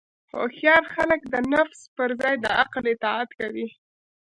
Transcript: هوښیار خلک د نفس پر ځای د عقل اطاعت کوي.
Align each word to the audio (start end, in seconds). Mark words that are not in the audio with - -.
هوښیار 0.31 0.83
خلک 0.95 1.21
د 1.33 1.35
نفس 1.53 1.79
پر 1.95 2.09
ځای 2.21 2.35
د 2.43 2.45
عقل 2.61 2.83
اطاعت 2.93 3.29
کوي. 3.39 3.67